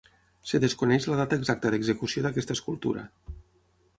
[0.47, 3.07] Es desconeix la data exacta d'execució d'aquesta escultura.